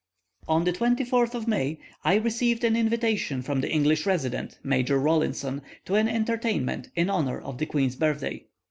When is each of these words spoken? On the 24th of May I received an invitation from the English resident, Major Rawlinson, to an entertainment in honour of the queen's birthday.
On 0.47 0.63
the 0.63 0.73
24th 0.73 1.35
of 1.35 1.47
May 1.47 1.77
I 2.03 2.15
received 2.15 2.63
an 2.63 2.75
invitation 2.75 3.43
from 3.43 3.61
the 3.61 3.69
English 3.71 4.07
resident, 4.07 4.57
Major 4.63 4.97
Rawlinson, 4.97 5.61
to 5.85 5.93
an 5.93 6.09
entertainment 6.09 6.89
in 6.95 7.07
honour 7.07 7.39
of 7.39 7.59
the 7.59 7.67
queen's 7.67 7.95
birthday. 7.97 8.45